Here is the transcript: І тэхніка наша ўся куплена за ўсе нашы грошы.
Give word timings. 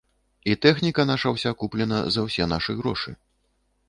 І 0.51 0.53
тэхніка 0.65 1.03
наша 1.09 1.33
ўся 1.35 1.51
куплена 1.63 1.99
за 2.15 2.23
ўсе 2.29 2.47
нашы 2.55 2.71
грошы. 2.81 3.15